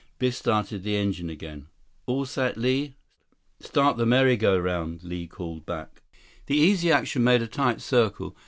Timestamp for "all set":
2.07-2.57